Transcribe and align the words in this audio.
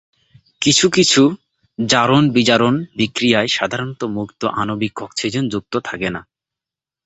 কিছু 0.61 0.85
কিছু 0.89 1.21
জারণ-বিজারণ 1.79 2.75
বিক্রিয়ায় 2.97 3.49
সাধারণত 3.49 4.01
মুক্ত 4.15 4.41
আণবিক 4.55 4.95
অক্সিজেন 5.01 5.43
যুক্ত 5.49 5.73
থাকে 5.87 6.07
না। 6.09 6.21